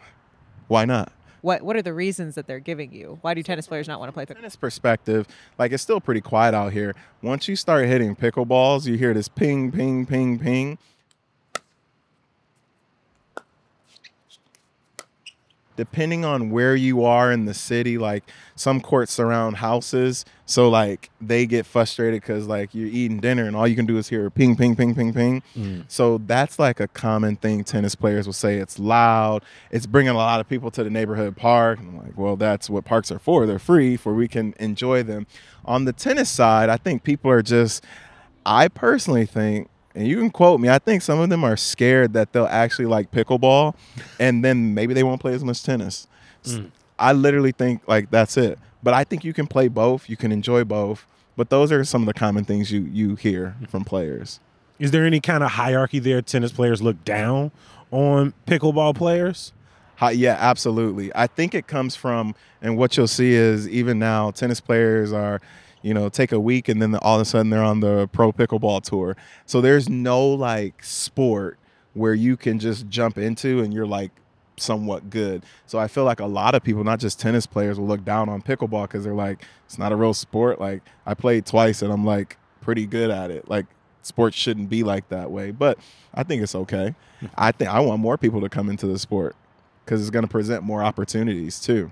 Why 0.68 0.86
not 0.86 1.12
What 1.41 1.62
What 1.62 1.75
are 1.75 1.81
the 1.81 1.94
reasons 1.94 2.36
that 2.36 2.47
they're 2.47 2.59
giving 2.59 2.94
you? 2.94 3.18
Why 3.21 3.33
do 3.33 3.44
tennis 3.44 3.68
players 3.68 3.88
not 3.88 4.00
want 4.00 4.09
to 4.09 4.13
play 4.13 4.25
pickleball? 4.25 4.36
tennis 4.36 4.56
perspective, 4.56 5.27
like 5.57 5.71
it's 5.71 5.83
still 5.83 6.01
pretty 6.01 6.21
quiet 6.21 6.53
out 6.53 6.74
here. 6.74 6.95
Once 7.21 7.47
you 7.47 7.56
start 7.56 7.86
hitting 7.86 8.15
pickleballs, 8.15 8.86
you 8.86 8.95
hear 8.95 9.13
this 9.13 9.27
ping, 9.27 9.71
ping, 9.71 10.06
ping, 10.06 10.39
ping. 10.39 10.77
Depending 15.80 16.26
on 16.26 16.50
where 16.50 16.76
you 16.76 17.06
are 17.06 17.31
in 17.31 17.46
the 17.46 17.54
city, 17.54 17.98
like 17.98 18.26
some 18.56 18.81
courts 18.81 19.14
surround 19.14 19.56
houses, 19.56 20.26
so 20.46 20.68
like 20.68 21.10
they 21.22 21.46
get 21.46 21.66
frustrated 21.66 22.22
because 22.22 22.48
like 22.48 22.76
you're 22.76 22.90
eating 22.90 23.22
dinner 23.22 23.46
and 23.46 23.56
all 23.56 23.66
you 23.66 23.78
can 23.78 23.86
do 23.86 23.98
is 23.98 24.10
hear 24.10 24.30
ping, 24.30 24.58
ping, 24.58 24.76
ping, 24.76 24.94
ping, 24.94 25.14
ping. 25.14 25.42
Mm. 25.56 25.86
So 25.88 26.18
that's 26.28 26.60
like 26.60 26.81
a 26.81 26.90
common 26.90 27.38
thing 27.38 27.64
tennis 27.64 27.96
players 27.96 28.26
will 28.26 28.34
say. 28.34 28.58
It's 28.58 28.78
loud. 28.78 29.42
It's 29.72 29.86
bringing 29.86 30.10
a 30.10 30.18
lot 30.18 30.42
of 30.42 30.50
people 30.50 30.70
to 30.72 30.84
the 30.84 30.90
neighborhood 30.90 31.38
park. 31.38 31.80
I'm 31.80 31.98
like, 31.98 32.18
well, 32.18 32.36
that's 32.36 32.70
what 32.70 32.84
parks 32.84 33.10
are 33.10 33.20
for. 33.20 33.46
They're 33.46 33.58
free 33.58 33.96
for 33.96 34.14
we 34.14 34.28
can 34.28 34.54
enjoy 34.60 35.04
them. 35.04 35.28
On 35.64 35.86
the 35.86 35.94
tennis 35.94 36.30
side, 36.30 36.68
I 36.68 36.76
think 36.76 37.04
people 37.04 37.31
are 37.31 37.42
just. 37.42 37.86
I 38.46 38.68
personally 38.68 39.26
think, 39.26 39.70
and 39.95 40.07
you 40.07 40.18
can 40.18 40.30
quote 40.30 40.59
me. 40.59 40.69
I 40.69 40.80
think 40.80 41.01
some 41.01 41.19
of 41.19 41.30
them 41.30 41.44
are 41.44 41.57
scared 41.57 42.13
that 42.13 42.33
they'll 42.33 42.45
actually 42.45 42.86
like 42.86 43.12
pickleball, 43.12 43.75
and 44.19 44.44
then 44.44 44.74
maybe 44.74 44.94
they 44.94 45.03
won't 45.03 45.21
play 45.21 45.33
as 45.33 45.44
much 45.44 45.63
tennis. 45.63 46.07
Mm. 46.44 46.71
I 46.97 47.13
literally 47.13 47.51
think 47.51 47.88
like 47.88 48.12
that's 48.12 48.38
it. 48.38 48.59
But 48.81 48.94
I 48.94 49.03
think 49.03 49.24
you 49.24 49.33
can 49.33 49.47
play 49.47 49.68
both. 49.68 50.09
You 50.09 50.18
can 50.18 50.31
enjoy 50.31 50.63
both. 50.63 51.06
But 51.36 51.50
those 51.50 51.71
are 51.71 51.83
some 51.83 52.01
of 52.01 52.06
the 52.06 52.13
common 52.13 52.44
things 52.45 52.71
you 52.71 52.81
you 52.91 53.15
hear 53.15 53.56
from 53.69 53.83
players. 53.86 54.39
Is 54.77 54.91
there 54.91 55.06
any 55.06 55.19
kind 55.19 55.44
of 55.44 55.51
hierarchy 55.51 56.00
there? 56.00 56.21
Tennis 56.21 56.51
players 56.51 56.81
look 56.81 57.03
down 57.03 57.51
on 57.92 58.33
pickleball 58.47 58.95
players. 58.95 59.53
Hi, 59.97 60.12
yeah, 60.12 60.38
absolutely. 60.39 61.12
I 61.13 61.27
think 61.27 61.53
it 61.53 61.68
comes 61.68 61.94
from, 61.94 62.33
and 62.62 62.77
what 62.77 62.95
you'll 62.95 63.07
see 63.07 63.33
is 63.33 63.68
even 63.68 64.00
now, 64.00 64.31
tennis 64.31 64.62
players 64.62 65.12
are, 65.12 65.42
you 65.81 65.94
know, 65.94 66.10
take 66.10 66.31
a 66.31 66.40
week 66.40 66.68
and 66.68 66.81
then 66.81 66.96
all 66.96 67.16
of 67.16 67.22
a 67.22 67.26
sudden 67.26 67.50
they're 67.50 67.64
on 67.64 67.80
the 67.80 68.08
pro 68.12 68.31
pickleball 68.31 68.84
tour. 68.84 69.16
So 69.46 69.62
there's 69.62 69.90
no 69.90 70.28
like 70.28 70.84
sport 70.84 71.58
where 71.94 72.14
you 72.14 72.38
can 72.38 72.60
just 72.60 72.88
jump 72.88 73.18
into 73.18 73.62
and 73.62 73.74
you're 73.74 73.88
like 73.88 74.12
somewhat 74.58 75.10
good. 75.10 75.44
So 75.66 75.80
I 75.80 75.88
feel 75.88 76.04
like 76.04 76.20
a 76.20 76.26
lot 76.26 76.56
of 76.56 76.64
people, 76.64 76.84
not 76.84 77.00
just 77.00 77.20
tennis 77.20 77.46
players, 77.46 77.80
will 77.80 77.88
look 77.88 78.04
down 78.04 78.30
on 78.30 78.42
pickleball 78.42 78.84
because 78.84 79.04
they're 79.04 79.14
like, 79.14 79.44
it's 79.66 79.78
not 79.78 79.92
a 79.92 79.96
real 79.96 80.14
sport. 80.14 80.60
Like 80.60 80.81
I 81.06 81.14
played 81.14 81.46
twice 81.46 81.81
and 81.81 81.92
I'm 81.92 82.06
like 82.06 82.38
pretty 82.62 82.86
good 82.86 83.10
at 83.10 83.31
it. 83.31 83.50
Like 83.50 83.66
sports 84.02 84.36
shouldn't 84.36 84.70
be 84.70 84.84
like 84.84 85.10
that 85.10 85.31
way. 85.31 85.52
But 85.52 85.80
I 86.14 86.24
think 86.24 86.42
it's 86.42 86.56
okay. 86.56 86.96
Hmm. 87.20 87.26
I 87.38 87.52
think 87.52 87.70
I 87.70 87.80
want 87.80 88.02
more 88.02 88.18
people 88.18 88.42
to 88.42 88.50
come 88.50 88.70
into 88.70 88.88
the 88.88 89.00
sport 89.00 89.36
because 89.86 90.02
it's 90.02 90.10
going 90.10 90.26
to 90.26 90.31
present 90.31 90.64
more 90.64 90.84
opportunities 90.84 91.60
too. 91.60 91.92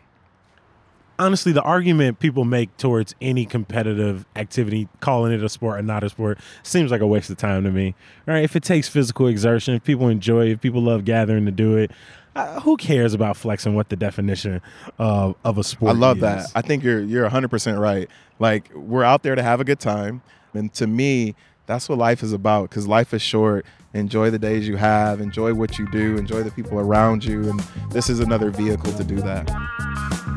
Honestly, 1.19 1.51
the 1.51 1.61
argument 1.61 2.19
people 2.19 2.45
make 2.45 2.75
towards 2.77 3.15
any 3.21 3.45
competitive 3.45 4.25
activity, 4.35 4.87
calling 4.99 5.31
it 5.31 5.43
a 5.43 5.49
sport 5.49 5.79
or 5.79 5.83
not 5.83 6.03
a 6.03 6.09
sport, 6.09 6.39
seems 6.63 6.91
like 6.91 7.01
a 7.01 7.07
waste 7.07 7.29
of 7.29 7.37
time 7.37 7.63
to 7.63 7.71
me. 7.71 7.95
Right? 8.25 8.43
If 8.43 8.55
it 8.55 8.63
takes 8.63 8.87
physical 8.87 9.27
exertion, 9.27 9.75
if 9.75 9.83
people 9.83 10.07
enjoy 10.09 10.47
it, 10.47 10.51
if 10.53 10.61
people 10.61 10.81
love 10.81 11.05
gathering 11.05 11.45
to 11.45 11.51
do 11.51 11.77
it, 11.77 11.91
uh, 12.35 12.59
who 12.61 12.77
cares 12.77 13.13
about 13.13 13.35
flexing 13.35 13.73
what 13.73 13.89
the 13.89 13.95
definition 13.95 14.61
of, 14.99 15.35
of 15.43 15.57
a 15.57 15.63
sport 15.63 15.95
I 15.95 15.97
love 15.97 16.17
is? 16.17 16.21
that. 16.21 16.45
I 16.53 16.61
think 16.61 16.83
you're 16.83 17.01
you're 17.01 17.27
100% 17.27 17.79
right. 17.79 18.09
Like 18.39 18.71
we're 18.75 19.03
out 19.03 19.23
there 19.23 19.35
to 19.35 19.41
have 19.41 19.59
a 19.59 19.63
good 19.63 19.79
time, 19.79 20.21
and 20.53 20.71
to 20.75 20.85
me, 20.85 21.35
that's 21.65 21.89
what 21.89 21.97
life 21.97 22.21
is 22.21 22.33
about. 22.33 22.69
Because 22.69 22.87
life 22.87 23.13
is 23.13 23.21
short. 23.21 23.65
Enjoy 23.93 24.29
the 24.29 24.37
days 24.39 24.67
you 24.67 24.75
have. 24.75 25.19
Enjoy 25.19 25.53
what 25.53 25.79
you 25.79 25.89
do. 25.91 26.17
Enjoy 26.17 26.43
the 26.43 26.51
people 26.51 26.79
around 26.79 27.25
you. 27.25 27.49
And 27.49 27.59
this 27.91 28.09
is 28.09 28.19
another 28.19 28.51
vehicle 28.51 28.93
to 28.93 29.03
do 29.03 29.15
that. 29.17 30.36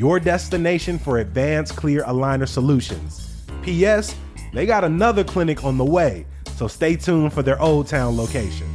your 0.00 0.18
destination 0.18 0.98
for 0.98 1.18
advanced 1.18 1.76
clear 1.76 2.02
aligner 2.04 2.48
solutions. 2.48 3.44
P.S. 3.60 4.16
They 4.54 4.64
got 4.64 4.82
another 4.82 5.22
clinic 5.22 5.62
on 5.62 5.76
the 5.76 5.84
way, 5.84 6.24
so 6.56 6.68
stay 6.68 6.96
tuned 6.96 7.34
for 7.34 7.42
their 7.42 7.60
Old 7.60 7.86
Town 7.86 8.16
location. 8.16 8.66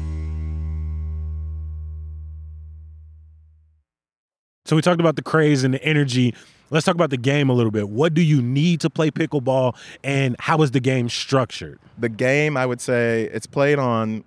So 4.65 4.75
we 4.75 4.83
talked 4.83 4.99
about 5.01 5.15
the 5.15 5.23
craze 5.23 5.63
and 5.63 5.73
the 5.73 5.83
energy. 5.83 6.35
Let's 6.69 6.85
talk 6.85 6.93
about 6.93 7.09
the 7.09 7.17
game 7.17 7.49
a 7.49 7.53
little 7.53 7.71
bit. 7.71 7.89
What 7.89 8.13
do 8.13 8.21
you 8.21 8.39
need 8.39 8.79
to 8.81 8.89
play 8.91 9.09
pickleball, 9.09 9.75
and 10.03 10.35
how 10.37 10.61
is 10.61 10.69
the 10.71 10.79
game 10.79 11.09
structured? 11.09 11.79
The 11.97 12.09
game, 12.09 12.55
I 12.55 12.67
would 12.67 12.81
say, 12.81 13.31
it's 13.33 13.47
played 13.47 13.79
on 13.79 14.23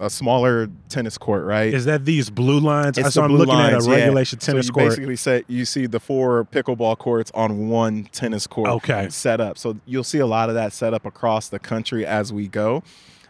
a, 0.00 0.06
a 0.06 0.10
smaller 0.10 0.68
tennis 0.88 1.18
court, 1.18 1.44
right? 1.44 1.72
Is 1.72 1.84
that 1.86 2.04
these 2.04 2.30
blue 2.30 2.60
lines? 2.60 2.98
It's 2.98 3.14
so 3.14 3.20
the 3.20 3.24
I'm 3.24 3.30
blue 3.30 3.38
looking 3.38 3.54
lines, 3.54 3.86
at 3.86 3.92
a 3.92 3.96
yeah. 3.96 4.04
regulation 4.04 4.38
tennis 4.38 4.66
so 4.66 4.70
you 4.70 4.74
court. 4.74 4.88
basically 4.90 5.16
say 5.16 5.44
you 5.48 5.64
see 5.64 5.86
the 5.86 6.00
four 6.00 6.44
pickleball 6.46 6.98
courts 6.98 7.30
on 7.34 7.68
one 7.68 8.04
tennis 8.12 8.46
court 8.46 8.68
Okay. 8.68 9.08
set 9.10 9.40
up. 9.40 9.58
So 9.58 9.78
you'll 9.86 10.04
see 10.04 10.18
a 10.18 10.26
lot 10.26 10.48
of 10.48 10.54
that 10.54 10.72
set 10.72 10.94
up 10.94 11.04
across 11.06 11.48
the 11.48 11.58
country 11.58 12.06
as 12.06 12.32
we 12.32 12.48
go. 12.48 12.82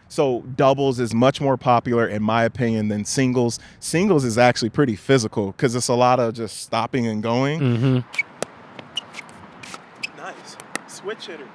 So 0.09 0.41
doubles 0.55 1.01
is 1.01 1.13
much 1.13 1.41
more 1.41 1.57
popular 1.57 2.07
in 2.07 2.23
my 2.23 2.45
opinion 2.45 2.87
than 2.87 3.03
singles. 3.03 3.59
Singles 3.81 4.23
is 4.23 4.37
actually 4.37 4.69
pretty 4.69 4.95
physical 4.95 5.47
because 5.51 5.75
it's 5.75 5.89
a 5.89 5.95
lot 5.95 6.21
of 6.21 6.33
just 6.33 6.61
stopping 6.61 7.05
and 7.07 7.21
going. 7.21 7.59
Mm-hmm. 7.59 8.21
Nice. 10.17 10.57
Switch 10.87 11.27
hitter. 11.27 11.47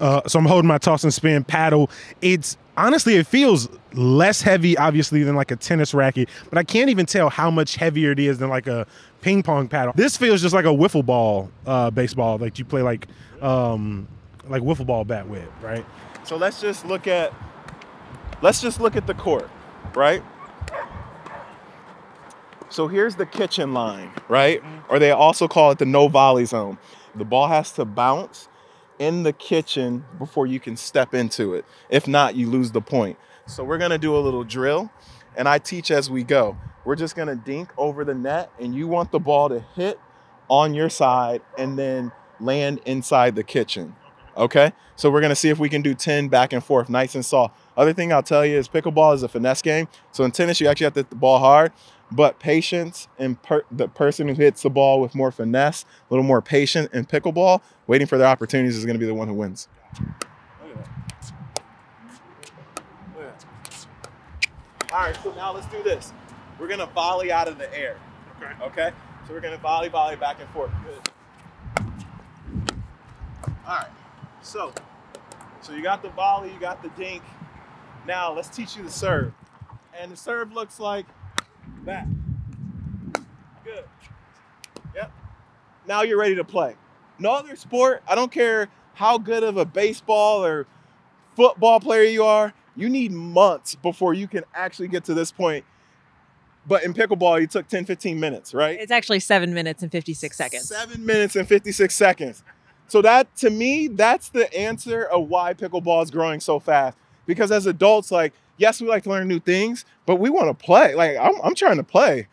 Uh, 0.00 0.20
so 0.26 0.38
I'm 0.38 0.46
holding 0.46 0.68
my 0.68 0.78
toss 0.78 1.04
and 1.04 1.14
spin 1.14 1.44
paddle. 1.44 1.90
It's 2.20 2.56
honestly, 2.76 3.14
it 3.14 3.26
feels 3.26 3.68
less 3.96 4.42
heavy, 4.42 4.76
obviously, 4.76 5.22
than 5.22 5.36
like 5.36 5.50
a 5.50 5.56
tennis 5.56 5.94
racket, 5.94 6.28
but 6.48 6.58
I 6.58 6.64
can't 6.64 6.90
even 6.90 7.06
tell 7.06 7.30
how 7.30 7.50
much 7.50 7.76
heavier 7.76 8.12
it 8.12 8.18
is 8.18 8.38
than 8.38 8.48
like 8.48 8.66
a 8.66 8.86
ping 9.20 9.42
pong 9.42 9.68
paddle. 9.68 9.92
This 9.96 10.16
feels 10.16 10.42
just 10.42 10.54
like 10.54 10.64
a 10.64 10.68
wiffle 10.68 11.04
ball 11.04 11.50
uh, 11.66 11.90
baseball, 11.90 12.38
like 12.38 12.58
you 12.58 12.64
play 12.64 12.82
like 12.82 13.08
um, 13.40 14.08
like 14.48 14.62
wiffle 14.62 14.86
ball 14.86 15.04
bat 15.04 15.28
with, 15.28 15.48
right? 15.62 15.84
So 16.24 16.36
let's 16.36 16.60
just 16.60 16.86
look 16.86 17.06
at 17.06 17.32
let's 18.42 18.60
just 18.60 18.80
look 18.80 18.96
at 18.96 19.06
the 19.06 19.14
court, 19.14 19.48
right? 19.94 20.22
So 22.70 22.88
here's 22.88 23.14
the 23.14 23.26
kitchen 23.26 23.72
line, 23.72 24.10
right? 24.28 24.60
Or 24.88 24.98
they 24.98 25.12
also 25.12 25.46
call 25.46 25.70
it 25.70 25.78
the 25.78 25.86
no 25.86 26.08
volley 26.08 26.44
zone. 26.44 26.78
The 27.14 27.24
ball 27.24 27.46
has 27.46 27.70
to 27.72 27.84
bounce 27.84 28.48
in 28.98 29.22
the 29.22 29.32
kitchen 29.32 30.04
before 30.18 30.46
you 30.46 30.58
can 30.58 30.76
step 30.76 31.14
into 31.14 31.54
it. 31.54 31.64
If 31.88 32.08
not, 32.08 32.34
you 32.34 32.48
lose 32.50 32.72
the 32.72 32.80
point. 32.80 33.16
So 33.46 33.62
we're 33.62 33.78
gonna 33.78 33.98
do 33.98 34.16
a 34.16 34.20
little 34.20 34.42
drill, 34.42 34.90
and 35.36 35.48
I 35.48 35.58
teach 35.58 35.90
as 35.90 36.10
we 36.10 36.24
go. 36.24 36.56
We're 36.84 36.96
just 36.96 37.14
gonna 37.14 37.36
dink 37.36 37.70
over 37.76 38.04
the 38.04 38.14
net, 38.14 38.50
and 38.58 38.74
you 38.74 38.88
want 38.88 39.10
the 39.10 39.20
ball 39.20 39.50
to 39.50 39.60
hit 39.74 39.98
on 40.48 40.74
your 40.74 40.88
side 40.88 41.42
and 41.58 41.78
then 41.78 42.12
land 42.40 42.80
inside 42.86 43.36
the 43.36 43.44
kitchen. 43.44 43.96
Okay? 44.36 44.72
So 44.96 45.10
we're 45.10 45.20
gonna 45.20 45.36
see 45.36 45.50
if 45.50 45.58
we 45.58 45.68
can 45.68 45.82
do 45.82 45.94
10 45.94 46.28
back 46.28 46.52
and 46.52 46.64
forth, 46.64 46.88
nice 46.88 47.14
and 47.14 47.24
soft. 47.24 47.58
Other 47.76 47.92
thing 47.92 48.12
I'll 48.12 48.22
tell 48.22 48.46
you 48.46 48.56
is 48.56 48.68
pickleball 48.68 49.14
is 49.14 49.22
a 49.22 49.28
finesse 49.28 49.62
game. 49.62 49.88
So 50.10 50.24
in 50.24 50.30
tennis, 50.30 50.60
you 50.60 50.66
actually 50.66 50.84
have 50.84 50.94
to 50.94 51.00
hit 51.00 51.10
the 51.10 51.16
ball 51.16 51.38
hard, 51.38 51.72
but 52.10 52.38
patience 52.38 53.08
and 53.18 53.40
per- 53.42 53.64
the 53.70 53.88
person 53.88 54.28
who 54.28 54.34
hits 54.34 54.62
the 54.62 54.70
ball 54.70 55.00
with 55.00 55.14
more 55.14 55.30
finesse, 55.30 55.84
a 55.84 56.14
little 56.14 56.24
more 56.24 56.40
patient 56.40 56.92
in 56.94 57.04
pickleball, 57.04 57.60
waiting 57.86 58.06
for 58.06 58.16
their 58.16 58.28
opportunities 58.28 58.76
is 58.76 58.86
gonna 58.86 58.98
be 58.98 59.06
the 59.06 59.14
one 59.14 59.28
who 59.28 59.34
wins. 59.34 59.68
All 64.94 65.00
right, 65.00 65.18
so 65.24 65.32
now 65.32 65.52
let's 65.52 65.66
do 65.66 65.82
this. 65.82 66.12
We're 66.56 66.68
gonna 66.68 66.86
volley 66.86 67.32
out 67.32 67.48
of 67.48 67.58
the 67.58 67.76
air. 67.76 67.96
Okay. 68.36 68.52
Okay? 68.62 68.90
So 69.26 69.34
we're 69.34 69.40
gonna 69.40 69.58
volley, 69.58 69.88
volley 69.88 70.14
back 70.14 70.36
and 70.38 70.48
forth. 70.50 70.70
Good. 70.84 71.84
All 73.66 73.76
right. 73.78 73.90
So, 74.42 74.72
so 75.62 75.72
you 75.72 75.82
got 75.82 76.00
the 76.00 76.10
volley, 76.10 76.52
you 76.52 76.60
got 76.60 76.80
the 76.80 76.90
dink. 76.90 77.24
Now 78.06 78.32
let's 78.32 78.48
teach 78.48 78.76
you 78.76 78.84
the 78.84 78.90
serve. 78.90 79.32
And 79.98 80.12
the 80.12 80.16
serve 80.16 80.52
looks 80.52 80.78
like 80.78 81.06
that. 81.86 82.06
Good. 83.64 83.84
Yep. 84.94 85.10
Now 85.88 86.02
you're 86.02 86.20
ready 86.20 86.36
to 86.36 86.44
play. 86.44 86.76
No 87.18 87.32
other 87.32 87.56
sport, 87.56 88.04
I 88.06 88.14
don't 88.14 88.30
care 88.30 88.68
how 88.92 89.18
good 89.18 89.42
of 89.42 89.56
a 89.56 89.64
baseball 89.64 90.44
or 90.44 90.68
football 91.34 91.80
player 91.80 92.04
you 92.04 92.22
are, 92.22 92.54
you 92.76 92.88
need 92.88 93.12
months 93.12 93.74
before 93.74 94.14
you 94.14 94.28
can 94.28 94.44
actually 94.54 94.88
get 94.88 95.04
to 95.04 95.14
this 95.14 95.30
point. 95.30 95.64
But 96.66 96.82
in 96.82 96.94
pickleball, 96.94 97.40
you 97.40 97.46
took 97.46 97.68
10, 97.68 97.84
15 97.84 98.18
minutes, 98.18 98.54
right? 98.54 98.78
It's 98.80 98.90
actually 98.90 99.20
seven 99.20 99.52
minutes 99.52 99.82
and 99.82 99.92
56 99.92 100.36
seconds. 100.36 100.68
Seven 100.68 101.04
minutes 101.04 101.36
and 101.36 101.46
56 101.46 101.94
seconds. 101.94 102.42
So 102.88 103.02
that 103.02 103.34
to 103.36 103.50
me, 103.50 103.88
that's 103.88 104.30
the 104.30 104.52
answer 104.56 105.04
of 105.04 105.28
why 105.28 105.54
pickleball 105.54 106.02
is 106.02 106.10
growing 106.10 106.40
so 106.40 106.58
fast. 106.58 106.96
Because 107.26 107.50
as 107.50 107.66
adults, 107.66 108.10
like, 108.10 108.32
yes, 108.56 108.80
we 108.80 108.88
like 108.88 109.02
to 109.04 109.10
learn 109.10 109.28
new 109.28 109.40
things, 109.40 109.84
but 110.06 110.16
we 110.16 110.30
want 110.30 110.48
to 110.48 110.64
play. 110.64 110.94
Like, 110.94 111.16
I'm, 111.16 111.34
I'm 111.42 111.54
trying 111.54 111.76
to 111.76 111.82
play. 111.82 112.28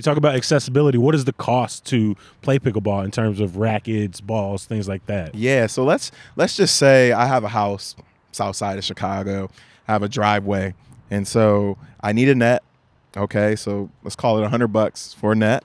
You 0.00 0.02
talk 0.02 0.16
about 0.16 0.34
accessibility. 0.34 0.96
What 0.96 1.14
is 1.14 1.26
the 1.26 1.34
cost 1.34 1.84
to 1.88 2.16
play 2.40 2.58
pickleball 2.58 3.04
in 3.04 3.10
terms 3.10 3.38
of 3.38 3.58
rackets, 3.58 4.22
balls, 4.22 4.64
things 4.64 4.88
like 4.88 5.04
that? 5.04 5.34
Yeah, 5.34 5.66
so 5.66 5.84
let's 5.84 6.10
let's 6.36 6.56
just 6.56 6.76
say 6.76 7.12
I 7.12 7.26
have 7.26 7.44
a 7.44 7.48
house 7.48 7.94
south 8.32 8.56
side 8.56 8.78
of 8.78 8.84
Chicago. 8.84 9.50
I 9.86 9.92
have 9.92 10.02
a 10.02 10.08
driveway, 10.08 10.72
and 11.10 11.28
so 11.28 11.76
I 12.00 12.12
need 12.12 12.30
a 12.30 12.34
net. 12.34 12.62
Okay, 13.14 13.54
so 13.56 13.90
let's 14.02 14.16
call 14.16 14.38
it 14.38 14.42
a 14.42 14.48
hundred 14.48 14.68
bucks 14.68 15.12
for 15.12 15.32
a 15.32 15.34
net. 15.34 15.64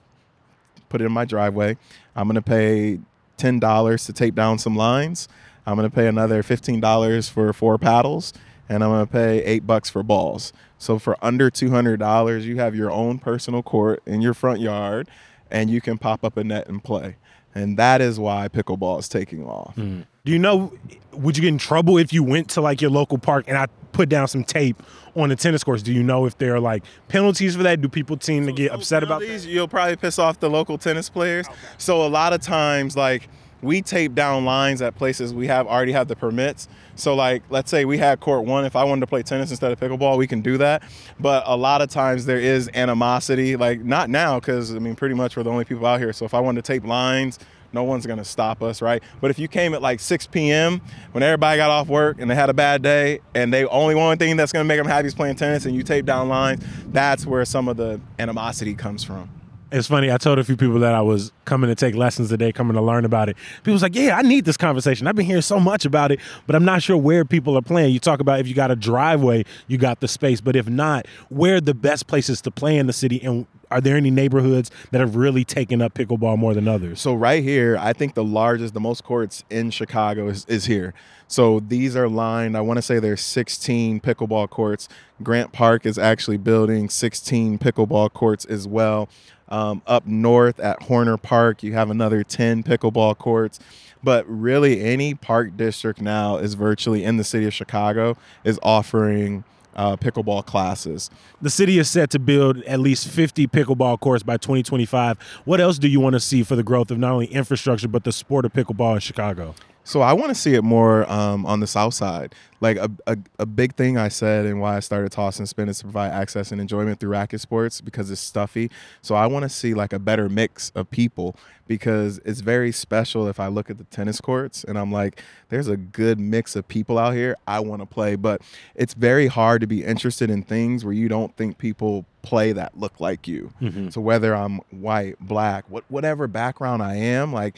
Put 0.89 0.99
it 0.99 1.05
in 1.05 1.13
my 1.13 1.23
driveway. 1.23 1.77
I'm 2.13 2.27
gonna 2.27 2.41
pay 2.41 2.99
ten 3.37 3.57
dollars 3.61 4.05
to 4.07 4.11
tape 4.11 4.35
down 4.35 4.59
some 4.59 4.75
lines. 4.75 5.29
I'm 5.65 5.77
gonna 5.77 5.89
pay 5.89 6.07
another 6.07 6.43
fifteen 6.43 6.81
dollars 6.81 7.29
for 7.29 7.53
four 7.53 7.77
paddles, 7.77 8.33
and 8.67 8.83
I'm 8.83 8.89
gonna 8.89 9.07
pay 9.07 9.41
eight 9.45 9.65
bucks 9.65 9.89
for 9.89 10.03
balls. 10.03 10.51
So 10.77 10.99
for 10.99 11.17
under 11.21 11.49
two 11.49 11.69
hundred 11.69 11.99
dollars, 11.99 12.45
you 12.45 12.57
have 12.57 12.75
your 12.75 12.91
own 12.91 13.19
personal 13.19 13.63
court 13.63 14.01
in 14.05 14.21
your 14.21 14.33
front 14.33 14.59
yard, 14.59 15.07
and 15.49 15.69
you 15.69 15.81
can 15.81 15.97
pop 15.97 16.23
up 16.23 16.37
a 16.37 16.43
net 16.43 16.67
and 16.67 16.83
play. 16.83 17.15
And 17.53 17.77
that 17.77 18.01
is 18.01 18.19
why 18.19 18.49
pickleball 18.49 18.99
is 18.99 19.07
taking 19.07 19.45
off. 19.45 19.75
Mm. 19.77 20.05
Do 20.25 20.31
you 20.31 20.39
know? 20.39 20.73
Would 21.13 21.37
you 21.37 21.41
get 21.41 21.49
in 21.49 21.57
trouble 21.57 21.97
if 21.97 22.11
you 22.11 22.21
went 22.21 22.49
to 22.51 22.61
like 22.61 22.81
your 22.81 22.91
local 22.91 23.17
park 23.17 23.45
and 23.47 23.57
I 23.57 23.67
put 23.93 24.09
down 24.09 24.27
some 24.27 24.43
tape 24.43 24.83
on 25.15 25.29
the 25.29 25.37
tennis 25.37 25.63
courts? 25.63 25.81
Do 25.81 25.93
you 25.93 26.03
know 26.03 26.25
if 26.25 26.37
there 26.37 26.55
are 26.55 26.59
like 26.59 26.83
penalties 27.07 27.55
for 27.55 27.63
that? 27.63 27.79
Do 27.79 27.87
people 27.87 28.17
seem 28.19 28.45
to 28.47 28.51
get 28.51 28.71
upset 28.71 29.03
about 29.03 29.21
that? 29.21 29.27
these? 29.27 29.45
You'll 29.45 29.69
probably 29.69 29.95
piss 29.95 30.19
off 30.19 30.41
the 30.41 30.49
local 30.49 30.77
tennis 30.77 31.09
players. 31.09 31.47
So 31.77 32.05
a 32.05 32.09
lot 32.09 32.33
of 32.33 32.41
times, 32.41 32.97
like 32.97 33.29
we 33.65 33.81
tape 33.81 34.15
down 34.15 34.45
lines 34.45 34.81
at 34.81 34.95
places 34.95 35.33
we 35.33 35.47
have 35.47 35.67
already 35.67 35.91
have 35.91 36.07
the 36.07 36.15
permits. 36.15 36.67
So 36.95 37.15
like, 37.15 37.43
let's 37.49 37.69
say 37.69 37.83
we 37.83 37.97
had 37.97 38.19
court 38.19 38.45
one. 38.45 38.63
If 38.63 38.75
I 38.75 38.83
wanted 38.85 39.01
to 39.01 39.07
play 39.07 39.23
tennis 39.23 39.49
instead 39.49 39.71
of 39.71 39.79
pickleball, 39.79 40.17
we 40.17 40.27
can 40.27 40.41
do 40.41 40.57
that. 40.59 40.83
But 41.19 41.43
a 41.45 41.57
lot 41.57 41.81
of 41.81 41.89
times 41.89 42.25
there 42.25 42.39
is 42.39 42.69
animosity. 42.73 43.55
Like 43.57 43.81
not 43.81 44.09
now, 44.09 44.39
because 44.39 44.73
I 44.73 44.79
mean, 44.79 44.95
pretty 44.95 45.15
much 45.15 45.35
we're 45.35 45.43
the 45.43 45.49
only 45.49 45.65
people 45.65 45.85
out 45.85 45.99
here. 45.99 46.13
So 46.13 46.23
if 46.23 46.33
I 46.33 46.39
wanted 46.39 46.63
to 46.63 46.71
tape 46.71 46.85
lines. 46.85 47.39
No 47.73 47.83
one's 47.83 48.05
gonna 48.05 48.23
stop 48.23 48.63
us, 48.63 48.81
right? 48.81 49.03
But 49.19 49.31
if 49.31 49.39
you 49.39 49.49
came 49.49 49.73
at 49.73 49.81
like 49.81 49.99
6 49.99 50.27
p.m. 50.27 50.79
when 51.11 51.23
everybody 51.23 51.57
got 51.57 51.69
off 51.69 51.89
work 51.89 52.21
and 52.21 52.31
they 52.31 52.35
had 52.35 52.49
a 52.49 52.53
bad 52.53 52.81
day, 52.81 53.19
and 53.33 53.53
they 53.53 53.65
only 53.65 53.95
one 53.95 54.17
thing 54.17 54.37
that's 54.37 54.53
gonna 54.53 54.63
make 54.63 54.77
them 54.77 54.87
happy 54.87 55.07
is 55.07 55.13
playing 55.13 55.35
tennis, 55.35 55.65
and 55.65 55.75
you 55.75 55.83
tape 55.83 56.05
down 56.05 56.29
lines, 56.29 56.63
that's 56.93 57.25
where 57.25 57.43
some 57.43 57.67
of 57.67 57.75
the 57.75 57.99
animosity 58.17 58.75
comes 58.75 59.03
from. 59.03 59.29
It's 59.71 59.87
funny. 59.87 60.11
I 60.11 60.17
told 60.17 60.37
a 60.37 60.43
few 60.43 60.55
people 60.55 60.79
that 60.79 60.93
I 60.93 61.01
was 61.01 61.31
coming 61.45 61.69
to 61.69 61.75
take 61.75 61.95
lessons 61.95 62.29
today, 62.29 62.51
coming 62.51 62.75
to 62.75 62.81
learn 62.81 63.03
about 63.03 63.29
it. 63.29 63.37
People 63.57 63.73
was 63.73 63.81
like, 63.81 63.95
"Yeah, 63.95 64.15
I 64.15 64.21
need 64.21 64.45
this 64.45 64.57
conversation. 64.57 65.07
I've 65.07 65.15
been 65.15 65.25
hearing 65.25 65.41
so 65.41 65.59
much 65.59 65.85
about 65.85 66.11
it, 66.11 66.19
but 66.45 66.55
I'm 66.55 66.65
not 66.65 66.83
sure 66.83 66.97
where 66.97 67.25
people 67.25 67.57
are 67.57 67.63
playing." 67.63 67.91
You 67.91 67.99
talk 67.99 68.19
about 68.19 68.39
if 68.39 68.47
you 68.47 68.53
got 68.53 68.69
a 68.69 68.75
driveway, 68.75 69.43
you 69.67 69.77
got 69.77 70.01
the 70.01 70.07
space, 70.07 70.39
but 70.39 70.55
if 70.55 70.69
not, 70.69 71.07
where 71.29 71.59
the 71.59 71.73
best 71.73 72.05
places 72.05 72.41
to 72.41 72.51
play 72.51 72.77
in 72.77 72.85
the 72.85 72.93
city? 72.93 73.19
And 73.23 73.47
are 73.71 73.81
there 73.81 73.97
any 73.97 74.11
neighborhoods 74.11 74.69
that 74.91 75.01
have 75.01 75.15
really 75.15 75.43
taken 75.43 75.81
up 75.81 75.95
pickleball 75.95 76.37
more 76.37 76.53
than 76.53 76.67
others? 76.67 77.01
So 77.01 77.15
right 77.15 77.43
here, 77.43 77.77
I 77.79 77.93
think 77.93 78.13
the 78.13 78.23
largest, 78.23 78.73
the 78.73 78.79
most 78.79 79.03
courts 79.03 79.43
in 79.49 79.71
Chicago 79.71 80.27
is, 80.27 80.45
is 80.47 80.65
here. 80.65 80.93
So 81.27 81.59
these 81.59 81.95
are 81.95 82.07
lined. 82.07 82.55
I 82.55 82.61
want 82.61 82.77
to 82.77 82.81
say 82.81 82.99
there's 82.99 83.21
16 83.21 83.99
pickleball 83.99 84.49
courts. 84.49 84.87
Grant 85.23 85.51
Park 85.51 85.85
is 85.85 85.97
actually 85.97 86.37
building 86.37 86.87
16 86.87 87.57
pickleball 87.57 88.13
courts 88.13 88.45
as 88.45 88.67
well. 88.67 89.09
Um, 89.47 89.81
up 89.85 90.07
north 90.07 90.59
at 90.59 90.83
Horner 90.83 91.17
Park, 91.17 91.61
you 91.61 91.73
have 91.73 91.89
another 91.89 92.23
10 92.23 92.63
pickleball 92.63 93.17
courts. 93.17 93.59
But 94.03 94.25
really, 94.27 94.81
any 94.81 95.15
park 95.15 95.57
district 95.57 95.99
now 95.99 96.37
is 96.37 96.53
virtually 96.53 97.03
in 97.03 97.17
the 97.17 97.23
city 97.23 97.45
of 97.45 97.53
Chicago 97.53 98.17
is 98.43 98.59
offering 98.61 99.43
uh, 99.75 99.97
pickleball 99.97 100.45
classes. 100.45 101.09
The 101.41 101.49
city 101.49 101.79
is 101.79 101.89
set 101.89 102.09
to 102.11 102.19
build 102.19 102.61
at 102.63 102.79
least 102.79 103.07
50 103.07 103.47
pickleball 103.47 103.99
courts 103.99 104.23
by 104.23 104.37
2025. 104.37 105.17
What 105.45 105.59
else 105.59 105.77
do 105.77 105.87
you 105.87 105.99
want 105.99 106.13
to 106.13 106.19
see 106.19 106.43
for 106.43 106.55
the 106.55 106.63
growth 106.63 106.91
of 106.91 106.97
not 106.97 107.11
only 107.11 107.27
infrastructure 107.27 107.87
but 107.87 108.03
the 108.03 108.11
sport 108.11 108.45
of 108.45 108.53
pickleball 108.53 108.95
in 108.95 108.99
Chicago? 108.99 109.55
So 109.85 110.01
I 110.01 110.13
want 110.13 110.29
to 110.29 110.35
see 110.35 110.55
it 110.55 110.63
more 110.63 111.09
um, 111.09 111.45
on 111.45 111.59
the 111.59 111.67
south 111.67 111.93
side. 111.93 112.33
Like 112.59 112.77
a, 112.77 112.89
a, 113.05 113.17
a 113.39 113.45
big 113.45 113.75
thing 113.75 113.97
I 113.97 114.07
said 114.07 114.47
and 114.47 114.59
why 114.59 114.75
I 114.75 114.79
started 114.79 115.11
toss 115.11 115.37
and 115.37 115.47
spin 115.47 115.69
is 115.69 115.77
to 115.79 115.83
provide 115.83 116.11
access 116.11 116.51
and 116.51 116.59
enjoyment 116.59 116.99
through 116.99 117.11
racket 117.11 117.39
sports 117.39 117.81
because 117.81 118.09
it's 118.09 118.19
stuffy. 118.19 118.71
So 119.03 119.13
I 119.13 119.27
want 119.27 119.43
to 119.43 119.49
see 119.49 119.75
like 119.75 119.93
a 119.93 119.99
better 119.99 120.27
mix 120.27 120.71
of 120.73 120.89
people 120.89 121.35
because 121.67 122.19
it's 122.25 122.39
very 122.39 122.71
special 122.71 123.27
if 123.27 123.39
I 123.39 123.47
look 123.47 123.69
at 123.69 123.77
the 123.77 123.83
tennis 123.85 124.19
courts 124.19 124.63
and 124.63 124.77
I'm 124.79 124.91
like, 124.91 125.21
there's 125.49 125.67
a 125.67 125.77
good 125.77 126.19
mix 126.19 126.55
of 126.55 126.67
people 126.67 126.97
out 126.97 127.13
here. 127.13 127.35
I 127.47 127.59
want 127.59 127.83
to 127.83 127.85
play, 127.85 128.15
but 128.15 128.41
it's 128.73 128.95
very 128.95 129.27
hard 129.27 129.61
to 129.61 129.67
be 129.67 129.83
interested 129.83 130.31
in 130.31 130.41
things 130.41 130.83
where 130.83 130.93
you 130.93 131.07
don't 131.07 131.35
think 131.37 131.59
people 131.59 132.05
play 132.23 132.51
that 132.53 132.75
look 132.75 132.99
like 132.99 133.27
you. 133.27 133.51
So 133.91 134.01
whether 134.01 134.35
I'm 134.35 134.57
white, 134.71 135.15
black, 135.19 135.65
what 135.69 135.83
whatever 135.89 136.27
background 136.27 136.81
I 136.81 136.95
am, 136.95 137.31
like 137.31 137.55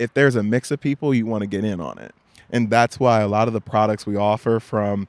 if 0.00 0.14
there's 0.14 0.36
a 0.36 0.42
mix 0.42 0.70
of 0.70 0.80
people, 0.80 1.14
you 1.14 1.26
want 1.26 1.42
to 1.42 1.46
get 1.46 1.64
in 1.64 1.80
on 1.80 1.98
it. 1.98 2.14
And 2.50 2.70
that's 2.70 2.98
why 2.98 3.20
a 3.20 3.28
lot 3.28 3.46
of 3.46 3.54
the 3.54 3.60
products 3.60 4.06
we 4.06 4.16
offer 4.16 4.58
from 4.58 5.06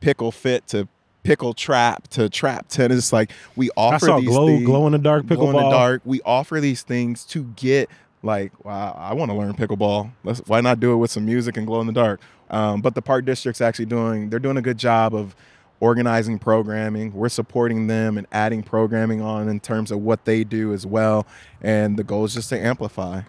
pickle 0.00 0.30
fit 0.30 0.66
to 0.68 0.86
pickle 1.24 1.54
trap 1.54 2.06
to 2.08 2.28
trap 2.28 2.68
tennis, 2.68 3.12
like 3.12 3.30
we 3.56 3.70
offer 3.76 3.94
I 3.94 3.98
saw 3.98 4.20
these 4.20 4.28
glow 4.28 4.46
things, 4.46 4.66
glow 4.66 4.86
in 4.86 4.92
the 4.92 4.98
dark 4.98 5.26
glow 5.26 5.50
in 5.50 5.56
the 5.56 5.70
dark. 5.70 6.02
We 6.04 6.20
offer 6.24 6.60
these 6.60 6.82
things 6.82 7.24
to 7.26 7.44
get 7.56 7.88
like, 8.22 8.64
wow, 8.64 8.96
I 8.96 9.14
want 9.14 9.30
to 9.30 9.36
learn 9.36 9.54
pickleball. 9.54 10.10
Let's 10.22 10.40
why 10.46 10.60
not 10.60 10.78
do 10.78 10.92
it 10.92 10.96
with 10.96 11.10
some 11.10 11.24
music 11.24 11.56
and 11.56 11.66
glow 11.66 11.80
in 11.80 11.86
the 11.86 11.92
dark? 11.92 12.20
Um, 12.50 12.80
but 12.82 12.94
the 12.94 13.02
park 13.02 13.24
district's 13.24 13.60
actually 13.60 13.86
doing 13.86 14.30
they're 14.30 14.38
doing 14.38 14.58
a 14.58 14.62
good 14.62 14.78
job 14.78 15.14
of 15.14 15.34
organizing 15.80 16.38
programming. 16.38 17.12
We're 17.12 17.28
supporting 17.28 17.88
them 17.88 18.16
and 18.16 18.26
adding 18.32 18.62
programming 18.62 19.20
on 19.20 19.48
in 19.48 19.60
terms 19.60 19.90
of 19.90 20.00
what 20.00 20.24
they 20.24 20.44
do 20.44 20.72
as 20.72 20.86
well. 20.86 21.26
And 21.60 21.98
the 21.98 22.04
goal 22.04 22.24
is 22.24 22.34
just 22.34 22.48
to 22.50 22.58
amplify, 22.58 23.22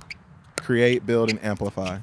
create, 0.66 1.06
build, 1.06 1.30
and 1.30 1.42
amplify. 1.44 2.00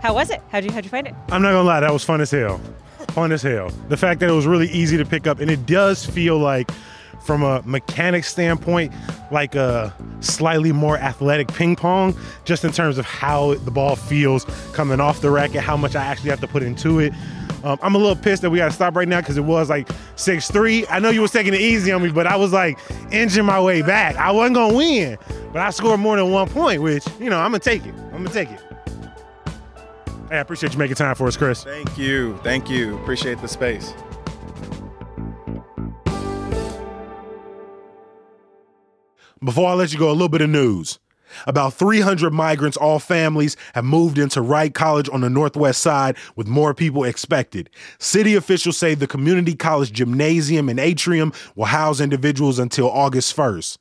How 0.00 0.14
was 0.14 0.30
it? 0.30 0.40
How'd 0.50 0.64
you 0.64 0.72
how'd 0.72 0.84
you 0.84 0.90
find 0.90 1.06
it? 1.06 1.14
I'm 1.28 1.42
not 1.42 1.52
gonna 1.52 1.62
lie, 1.62 1.80
that 1.80 1.92
was 1.92 2.04
fun 2.04 2.22
as 2.22 2.30
hell. 2.30 2.58
Fun 3.08 3.32
as 3.32 3.42
hell. 3.42 3.70
The 3.88 3.96
fact 3.98 4.20
that 4.20 4.30
it 4.30 4.32
was 4.32 4.46
really 4.46 4.68
easy 4.68 4.96
to 4.96 5.04
pick 5.04 5.26
up, 5.26 5.40
and 5.40 5.50
it 5.50 5.66
does 5.66 6.06
feel 6.06 6.38
like, 6.38 6.70
from 7.24 7.42
a 7.42 7.62
mechanic 7.64 8.24
standpoint, 8.24 8.92
like 9.30 9.54
a 9.54 9.94
slightly 10.20 10.72
more 10.72 10.96
athletic 10.98 11.48
ping 11.48 11.76
pong, 11.76 12.16
just 12.44 12.64
in 12.64 12.72
terms 12.72 12.96
of 12.98 13.04
how 13.04 13.54
the 13.54 13.70
ball 13.70 13.96
feels 13.96 14.44
coming 14.72 15.00
off 15.00 15.20
the 15.20 15.30
racket, 15.30 15.60
how 15.60 15.76
much 15.76 15.94
I 15.94 16.04
actually 16.04 16.30
have 16.30 16.40
to 16.40 16.48
put 16.48 16.62
into 16.62 16.98
it. 16.98 17.12
Um, 17.64 17.78
I'm 17.80 17.94
a 17.94 17.98
little 17.98 18.14
pissed 18.14 18.42
that 18.42 18.50
we 18.50 18.58
gotta 18.58 18.74
stop 18.74 18.94
right 18.94 19.08
now 19.08 19.20
because 19.20 19.38
it 19.38 19.44
was 19.44 19.70
like 19.70 19.88
6-3. 20.16 20.84
I 20.90 20.98
know 20.98 21.08
you 21.08 21.22
was 21.22 21.30
taking 21.30 21.54
it 21.54 21.62
easy 21.62 21.92
on 21.92 22.02
me, 22.02 22.10
but 22.10 22.26
I 22.26 22.36
was 22.36 22.52
like 22.52 22.78
inching 23.10 23.46
my 23.46 23.58
way 23.58 23.80
back. 23.80 24.16
I 24.16 24.30
wasn't 24.32 24.56
gonna 24.56 24.74
win, 24.74 25.16
but 25.50 25.62
I 25.62 25.70
scored 25.70 25.98
more 25.98 26.16
than 26.16 26.30
one 26.30 26.46
point, 26.50 26.82
which, 26.82 27.06
you 27.18 27.30
know, 27.30 27.38
I'm 27.38 27.52
gonna 27.52 27.60
take 27.60 27.86
it. 27.86 27.94
I'm 28.12 28.22
gonna 28.22 28.28
take 28.28 28.50
it. 28.50 28.60
Hey, 30.28 30.36
I 30.36 30.40
appreciate 30.40 30.74
you 30.74 30.78
making 30.78 30.96
time 30.96 31.14
for 31.14 31.26
us, 31.26 31.38
Chris. 31.38 31.64
Thank 31.64 31.96
you. 31.96 32.38
Thank 32.42 32.68
you. 32.68 32.98
Appreciate 32.98 33.40
the 33.40 33.48
space. 33.48 33.94
Before 39.42 39.70
I 39.70 39.74
let 39.74 39.90
you 39.92 39.98
go, 39.98 40.10
a 40.10 40.12
little 40.12 40.28
bit 40.28 40.42
of 40.42 40.50
news. 40.50 40.98
About 41.46 41.74
300 41.74 42.32
migrants, 42.32 42.76
all 42.76 42.98
families, 42.98 43.56
have 43.74 43.84
moved 43.84 44.18
into 44.18 44.40
Wright 44.40 44.72
College 44.72 45.08
on 45.10 45.20
the 45.20 45.30
northwest 45.30 45.82
side, 45.82 46.16
with 46.36 46.46
more 46.46 46.74
people 46.74 47.04
expected. 47.04 47.70
City 47.98 48.34
officials 48.34 48.76
say 48.76 48.94
the 48.94 49.06
community 49.06 49.54
college 49.54 49.92
gymnasium 49.92 50.68
and 50.68 50.80
atrium 50.80 51.32
will 51.54 51.66
house 51.66 52.00
individuals 52.00 52.58
until 52.58 52.90
August 52.90 53.36
1st. 53.36 53.78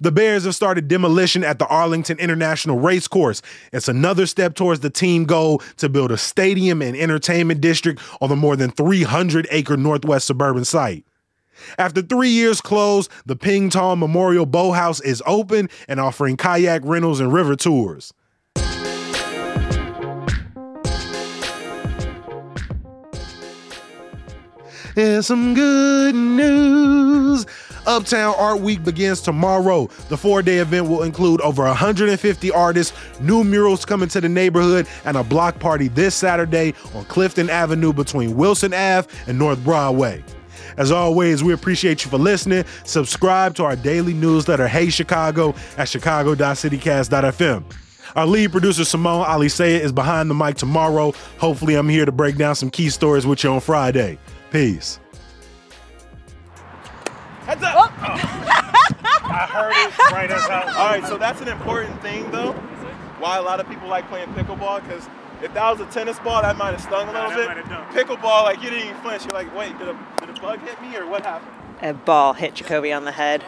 The 0.00 0.12
Bears 0.12 0.44
have 0.44 0.54
started 0.54 0.88
demolition 0.88 1.44
at 1.44 1.58
the 1.58 1.66
Arlington 1.66 2.18
International 2.18 2.78
Racecourse. 2.78 3.42
It's 3.72 3.88
another 3.88 4.26
step 4.26 4.54
towards 4.54 4.80
the 4.80 4.90
team 4.90 5.24
goal 5.24 5.62
to 5.76 5.88
build 5.88 6.12
a 6.12 6.16
stadium 6.16 6.82
and 6.82 6.96
entertainment 6.96 7.60
district 7.60 8.00
on 8.20 8.28
the 8.28 8.36
more 8.36 8.56
than 8.56 8.70
300 8.70 9.46
acre 9.50 9.76
northwest 9.76 10.26
suburban 10.26 10.64
site. 10.64 11.05
After 11.78 12.02
three 12.02 12.30
years 12.30 12.60
closed, 12.60 13.10
the 13.26 13.36
Ping 13.36 13.70
Tom 13.70 14.00
Memorial 14.00 14.46
Boathouse 14.46 15.00
is 15.00 15.22
open 15.26 15.68
and 15.88 16.00
offering 16.00 16.36
kayak 16.36 16.82
rentals 16.84 17.20
and 17.20 17.32
river 17.32 17.56
tours. 17.56 18.12
Here's 24.94 25.26
some 25.26 25.52
good 25.52 26.14
news. 26.14 27.44
Uptown 27.86 28.34
Art 28.38 28.60
Week 28.60 28.82
begins 28.82 29.20
tomorrow. 29.20 29.88
The 30.08 30.16
four 30.16 30.40
day 30.42 30.56
event 30.56 30.88
will 30.88 31.02
include 31.02 31.40
over 31.42 31.62
150 31.64 32.50
artists, 32.50 32.96
new 33.20 33.44
murals 33.44 33.84
coming 33.84 34.08
to 34.08 34.20
the 34.20 34.28
neighborhood, 34.28 34.88
and 35.04 35.16
a 35.16 35.22
block 35.22 35.58
party 35.60 35.88
this 35.88 36.14
Saturday 36.14 36.74
on 36.94 37.04
Clifton 37.04 37.50
Avenue 37.50 37.92
between 37.92 38.36
Wilson 38.36 38.72
Ave 38.72 39.06
and 39.26 39.38
North 39.38 39.62
Broadway. 39.62 40.24
As 40.76 40.90
always, 40.90 41.42
we 41.42 41.52
appreciate 41.52 42.04
you 42.04 42.10
for 42.10 42.18
listening. 42.18 42.64
Subscribe 42.84 43.54
to 43.56 43.64
our 43.64 43.76
daily 43.76 44.14
newsletter, 44.14 44.68
Hey 44.68 44.90
Chicago, 44.90 45.54
at 45.76 45.88
chicago.citycast.fm. 45.88 47.64
Our 48.14 48.26
lead 48.26 48.52
producer, 48.52 48.84
Simone 48.84 49.26
Alicea, 49.26 49.80
is 49.80 49.92
behind 49.92 50.30
the 50.30 50.34
mic 50.34 50.56
tomorrow. 50.56 51.12
Hopefully, 51.38 51.74
I'm 51.74 51.88
here 51.88 52.04
to 52.04 52.12
break 52.12 52.36
down 52.36 52.54
some 52.54 52.70
key 52.70 52.88
stories 52.88 53.26
with 53.26 53.44
you 53.44 53.50
on 53.50 53.60
Friday. 53.60 54.18
Peace. 54.50 55.00
Heads 57.40 57.62
up. 57.62 57.74
Oh. 57.76 57.92
I 59.28 59.46
heard 59.46 59.72
it 59.72 60.12
right 60.12 60.30
as 60.30 60.44
All 60.76 60.86
right, 60.86 61.04
so 61.06 61.18
that's 61.18 61.40
an 61.40 61.48
important 61.48 62.00
thing 62.00 62.30
though. 62.30 62.52
Why 63.18 63.38
a 63.38 63.42
lot 63.42 63.60
of 63.60 63.68
people 63.68 63.88
like 63.88 64.08
playing 64.08 64.28
pickleball 64.28 64.82
because 64.82 65.06
if 65.42 65.52
that 65.54 65.70
was 65.70 65.80
a 65.80 65.90
tennis 65.92 66.18
ball, 66.20 66.42
that 66.42 66.56
might 66.56 66.72
have 66.72 66.80
stung 66.80 67.08
a 67.08 67.12
little 67.12 67.30
that 67.30 67.36
bit. 67.36 67.46
might 67.46 67.56
have 67.56 67.68
done. 67.68 67.92
Pickleball, 67.94 68.44
like 68.44 68.62
you 68.62 68.70
didn't 68.70 68.88
even 68.88 69.00
flinch. 69.02 69.22
You're 69.24 69.32
like, 69.32 69.54
wait, 69.56 69.76
did 69.78 69.88
a, 69.88 69.98
did 70.18 70.30
a 70.30 70.40
bug 70.40 70.60
hit 70.60 70.80
me 70.82 70.96
or 70.96 71.06
what 71.06 71.24
happened? 71.24 71.52
A 71.82 71.92
ball 71.92 72.32
hit 72.32 72.54
Jacoby 72.54 72.92
on 72.92 73.04
the 73.04 73.12
head. 73.12 73.44